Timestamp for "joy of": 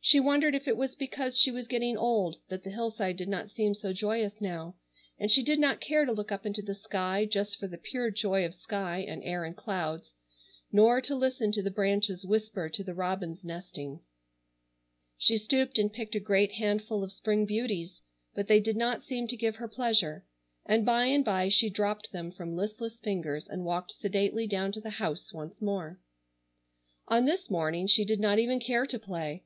8.10-8.56